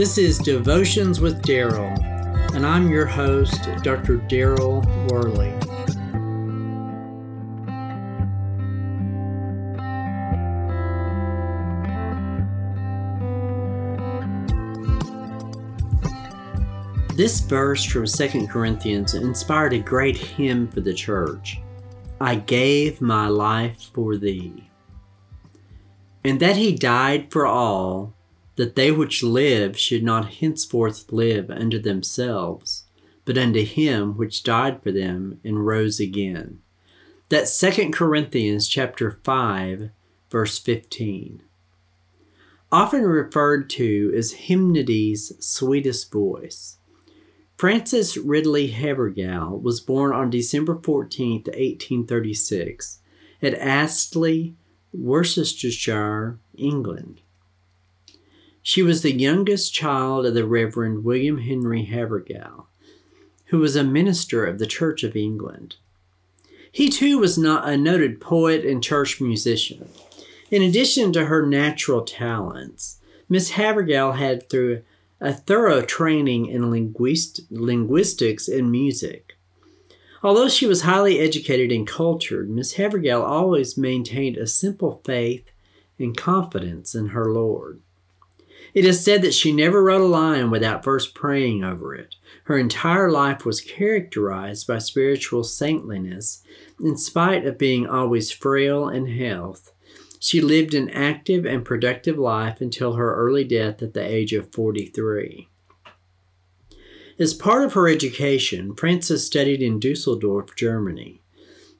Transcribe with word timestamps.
This 0.00 0.16
is 0.16 0.38
Devotions 0.38 1.20
with 1.20 1.42
Daryl, 1.42 1.94
and 2.54 2.64
I'm 2.64 2.88
your 2.88 3.04
host, 3.04 3.64
Dr. 3.82 4.16
Daryl 4.16 4.82
Worley. 5.10 5.52
This 17.14 17.40
verse 17.40 17.84
from 17.84 18.06
2 18.06 18.46
Corinthians 18.46 19.12
inspired 19.12 19.74
a 19.74 19.80
great 19.80 20.16
hymn 20.16 20.66
for 20.68 20.80
the 20.80 20.94
church 20.94 21.60
I 22.18 22.36
gave 22.36 23.02
my 23.02 23.28
life 23.28 23.90
for 23.92 24.16
thee. 24.16 24.66
And 26.24 26.40
that 26.40 26.56
he 26.56 26.74
died 26.74 27.30
for 27.30 27.46
all, 27.46 28.14
that 28.60 28.76
they 28.76 28.92
which 28.92 29.22
live 29.22 29.78
should 29.78 30.02
not 30.02 30.34
henceforth 30.34 31.10
live 31.10 31.48
unto 31.48 31.78
themselves, 31.78 32.84
but 33.24 33.38
unto 33.38 33.64
him 33.64 34.18
which 34.18 34.42
died 34.42 34.82
for 34.82 34.92
them 34.92 35.40
and 35.42 35.64
rose 35.64 35.98
again. 35.98 36.60
That's 37.30 37.54
Second 37.54 37.94
Corinthians 37.94 38.68
chapter 38.68 39.18
5, 39.24 39.88
verse 40.28 40.58
15. 40.58 41.42
Often 42.70 43.04
referred 43.04 43.70
to 43.70 44.12
as 44.14 44.32
hymnody's 44.32 45.32
sweetest 45.42 46.12
voice. 46.12 46.76
Frances 47.56 48.18
Ridley 48.18 48.72
Havergal 48.72 49.58
was 49.58 49.80
born 49.80 50.12
on 50.12 50.28
December 50.28 50.78
14, 50.82 51.44
1836, 51.46 52.98
at 53.40 53.54
Astley, 53.54 54.54
Worcestershire, 54.92 56.38
England. 56.58 57.22
She 58.62 58.82
was 58.82 59.02
the 59.02 59.12
youngest 59.12 59.72
child 59.72 60.26
of 60.26 60.34
the 60.34 60.46
Reverend 60.46 61.02
William 61.04 61.38
Henry 61.38 61.84
Havergal, 61.84 62.66
who 63.46 63.58
was 63.58 63.74
a 63.74 63.82
minister 63.82 64.44
of 64.44 64.58
the 64.58 64.66
Church 64.66 65.02
of 65.02 65.16
England. 65.16 65.76
He 66.70 66.88
too 66.88 67.18
was 67.18 67.38
not 67.38 67.68
a 67.68 67.76
noted 67.76 68.20
poet 68.20 68.64
and 68.64 68.82
church 68.82 69.20
musician. 69.20 69.88
In 70.50 70.62
addition 70.62 71.12
to 71.14 71.26
her 71.26 71.46
natural 71.46 72.02
talents, 72.02 73.00
Miss 73.28 73.50
Havergal 73.50 74.12
had 74.12 74.48
through 74.48 74.82
a 75.20 75.32
thorough 75.32 75.82
training 75.82 76.46
in 76.46 76.70
linguist, 76.70 77.40
linguistics 77.50 78.46
and 78.46 78.70
music. 78.70 79.36
Although 80.22 80.48
she 80.48 80.66
was 80.66 80.82
highly 80.82 81.18
educated 81.18 81.72
and 81.72 81.86
cultured, 81.86 82.50
Miss 82.50 82.74
Havergal 82.74 83.22
always 83.22 83.78
maintained 83.78 84.36
a 84.36 84.46
simple 84.46 85.00
faith 85.04 85.50
and 85.98 86.16
confidence 86.16 86.94
in 86.94 87.08
her 87.08 87.32
Lord. 87.32 87.80
It 88.72 88.84
is 88.84 89.04
said 89.04 89.22
that 89.22 89.34
she 89.34 89.52
never 89.52 89.82
wrote 89.82 90.00
a 90.00 90.04
line 90.04 90.50
without 90.50 90.84
first 90.84 91.14
praying 91.14 91.64
over 91.64 91.94
it. 91.94 92.16
Her 92.44 92.58
entire 92.58 93.10
life 93.10 93.44
was 93.44 93.60
characterized 93.60 94.66
by 94.66 94.78
spiritual 94.78 95.44
saintliness, 95.44 96.42
in 96.80 96.96
spite 96.96 97.44
of 97.44 97.58
being 97.58 97.86
always 97.86 98.30
frail 98.30 98.88
in 98.88 99.06
health 99.06 99.72
she 100.22 100.42
lived 100.42 100.74
an 100.74 100.90
active 100.90 101.46
and 101.46 101.64
productive 101.64 102.18
life 102.18 102.60
until 102.60 102.92
her 102.92 103.16
early 103.16 103.42
death 103.42 103.82
at 103.82 103.94
the 103.94 104.04
age 104.04 104.34
of 104.34 104.52
43. 104.52 105.48
As 107.18 107.32
part 107.32 107.64
of 107.64 107.72
her 107.72 107.88
education, 107.88 108.76
Frances 108.76 109.24
studied 109.24 109.62
in 109.62 109.80
Dusseldorf, 109.80 110.54
Germany. 110.54 111.22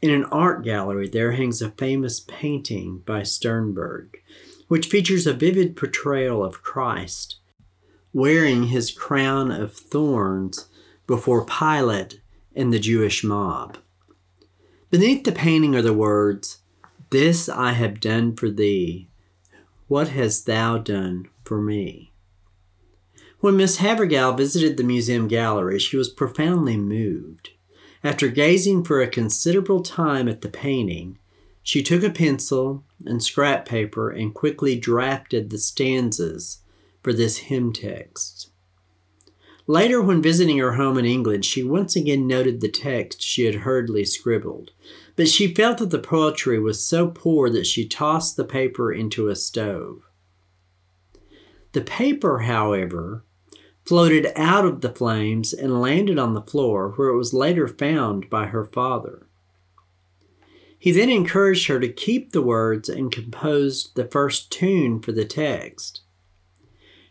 In 0.00 0.10
an 0.10 0.24
art 0.24 0.64
gallery 0.64 1.08
there 1.08 1.32
hangs 1.32 1.60
a 1.60 1.70
famous 1.72 2.20
painting 2.20 3.02
by 3.04 3.22
Sternberg, 3.22 4.16
which 4.72 4.86
features 4.86 5.26
a 5.26 5.34
vivid 5.34 5.76
portrayal 5.76 6.42
of 6.42 6.62
Christ 6.62 7.36
wearing 8.14 8.68
his 8.68 8.90
crown 8.90 9.50
of 9.50 9.74
thorns 9.74 10.66
before 11.06 11.44
Pilate 11.44 12.22
and 12.56 12.72
the 12.72 12.78
Jewish 12.78 13.22
mob. 13.22 13.76
Beneath 14.90 15.24
the 15.24 15.32
painting 15.32 15.76
are 15.76 15.82
the 15.82 15.92
words, 15.92 16.62
this 17.10 17.50
I 17.50 17.72
have 17.72 18.00
done 18.00 18.34
for 18.34 18.48
thee. 18.48 19.08
What 19.88 20.08
hast 20.08 20.46
thou 20.46 20.78
done 20.78 21.28
for 21.44 21.60
me? 21.60 22.14
When 23.40 23.58
Miss 23.58 23.76
Havergal 23.76 24.38
visited 24.38 24.78
the 24.78 24.84
museum 24.84 25.28
gallery, 25.28 25.80
she 25.80 25.98
was 25.98 26.08
profoundly 26.08 26.78
moved. 26.78 27.50
After 28.02 28.28
gazing 28.28 28.84
for 28.84 29.02
a 29.02 29.06
considerable 29.06 29.82
time 29.82 30.30
at 30.30 30.40
the 30.40 30.48
painting, 30.48 31.18
she 31.62 31.82
took 31.82 32.02
a 32.02 32.10
pencil 32.10 32.84
and 33.04 33.22
scrap 33.22 33.66
paper 33.66 34.10
and 34.10 34.34
quickly 34.34 34.76
drafted 34.76 35.50
the 35.50 35.58
stanzas 35.58 36.58
for 37.02 37.12
this 37.12 37.38
hymn 37.38 37.72
text. 37.72 38.50
Later, 39.66 40.02
when 40.02 40.20
visiting 40.20 40.58
her 40.58 40.72
home 40.72 40.98
in 40.98 41.04
England, 41.04 41.44
she 41.44 41.62
once 41.62 41.94
again 41.94 42.26
noted 42.26 42.60
the 42.60 42.68
text 42.68 43.22
she 43.22 43.44
had 43.44 43.56
hurriedly 43.56 44.04
scribbled 44.04 44.72
but 45.16 45.28
she 45.28 45.54
felt 45.54 45.78
that 45.78 45.90
the 45.90 45.98
poetry 45.98 46.58
was 46.58 46.84
so 46.84 47.08
poor 47.08 47.50
that 47.50 47.66
she 47.66 47.86
tossed 47.86 48.36
the 48.36 48.44
paper 48.44 48.92
into 48.92 49.28
a 49.28 49.36
stove. 49.36 50.02
The 51.72 51.82
paper, 51.82 52.40
however, 52.40 53.24
floated 53.84 54.32
out 54.36 54.64
of 54.64 54.80
the 54.80 54.92
flames 54.92 55.52
and 55.52 55.80
landed 55.80 56.18
on 56.18 56.34
the 56.34 56.42
floor, 56.42 56.90
where 56.96 57.08
it 57.08 57.16
was 57.16 57.34
later 57.34 57.66
found 57.66 58.30
by 58.30 58.46
her 58.46 58.64
father. 58.64 59.26
He 60.82 60.90
then 60.90 61.10
encouraged 61.10 61.68
her 61.68 61.78
to 61.78 61.88
keep 61.88 62.32
the 62.32 62.42
words 62.42 62.88
and 62.88 63.12
composed 63.12 63.94
the 63.94 64.04
first 64.04 64.50
tune 64.50 64.98
for 64.98 65.12
the 65.12 65.24
text. 65.24 66.00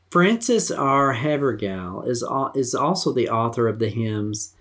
Frances 0.10 0.70
R. 0.70 1.14
Havergal 1.14 2.06
is, 2.06 2.22
is 2.54 2.76
also 2.76 3.14
the 3.14 3.30
author 3.30 3.70
of 3.70 3.80
the 3.80 3.88
hymns 3.88 4.54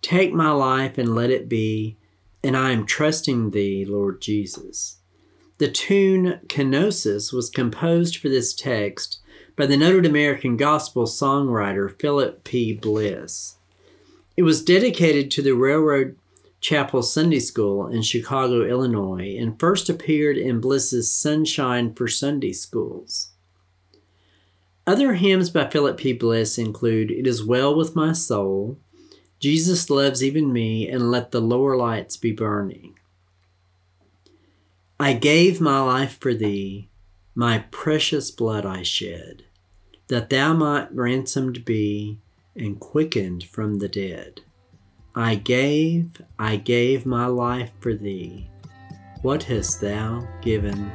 Take 0.00 0.32
My 0.32 0.50
Life 0.50 0.96
and 0.96 1.14
Let 1.14 1.28
It 1.28 1.46
Be 1.46 1.98
and 2.42 2.56
I 2.56 2.70
am 2.70 2.86
trusting 2.86 3.50
thee, 3.50 3.84
Lord 3.84 4.22
Jesus. 4.22 4.96
The 5.58 5.70
tune 5.70 6.40
Kenosis 6.46 7.34
was 7.34 7.50
composed 7.50 8.16
for 8.16 8.30
this 8.30 8.54
text 8.54 9.18
by 9.56 9.66
the 9.66 9.76
noted 9.76 10.06
American 10.06 10.56
gospel 10.56 11.04
songwriter 11.04 12.00
Philip 12.00 12.44
P. 12.44 12.72
Bliss. 12.72 13.56
It 14.38 14.44
was 14.44 14.64
dedicated 14.64 15.30
to 15.32 15.42
the 15.42 15.52
Railroad 15.52 16.16
Chapel 16.64 17.02
Sunday 17.02 17.40
School 17.40 17.88
in 17.88 18.00
Chicago, 18.00 18.62
Illinois, 18.64 19.36
and 19.38 19.60
first 19.60 19.90
appeared 19.90 20.38
in 20.38 20.62
Bliss's 20.62 21.14
Sunshine 21.14 21.92
for 21.92 22.08
Sunday 22.08 22.54
Schools. 22.54 23.32
Other 24.86 25.12
hymns 25.12 25.50
by 25.50 25.68
Philip 25.68 25.98
P. 25.98 26.14
Bliss 26.14 26.56
include 26.56 27.10
It 27.10 27.26
Is 27.26 27.44
Well 27.44 27.76
With 27.76 27.94
My 27.94 28.12
Soul, 28.12 28.78
Jesus 29.38 29.90
loves 29.90 30.24
even 30.24 30.54
me, 30.54 30.88
and 30.88 31.10
let 31.10 31.32
the 31.32 31.40
lower 31.42 31.76
lights 31.76 32.16
be 32.16 32.32
burning. 32.32 32.98
I 34.98 35.12
gave 35.12 35.60
my 35.60 35.82
life 35.82 36.18
for 36.18 36.32
thee, 36.32 36.88
my 37.34 37.66
precious 37.72 38.30
blood 38.30 38.64
I 38.64 38.84
shed, 38.84 39.42
that 40.08 40.30
thou 40.30 40.54
might 40.54 40.90
ransomed 40.94 41.66
be 41.66 42.20
and 42.56 42.80
quickened 42.80 43.44
from 43.44 43.80
the 43.80 43.88
dead. 43.88 44.40
I 45.16 45.36
gave, 45.36 46.20
I 46.40 46.56
gave 46.56 47.06
my 47.06 47.26
life 47.26 47.70
for 47.78 47.94
thee. 47.94 48.50
What 49.22 49.44
hast 49.44 49.80
thou 49.80 50.26
given 50.42 50.90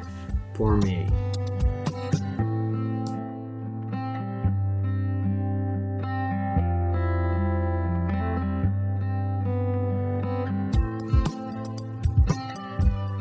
for 0.56 0.76
me? 0.76 1.08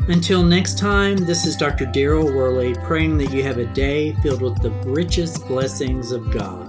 Until 0.09 0.43
next 0.43 0.79
time, 0.79 1.17
this 1.17 1.47
is 1.47 1.55
Dr. 1.55 1.87
Daryl 1.87 2.35
Worley 2.35 2.75
praying 2.75 3.19
that 3.19 3.31
you 3.31 3.45
have 3.45 3.59
a 3.59 3.67
day 3.67 4.15
filled 4.15 4.43
with 4.43 4.61
the 4.61 4.71
richest 4.91 5.47
blessings 5.47 6.11
of 6.11 6.33
God. 6.33 6.68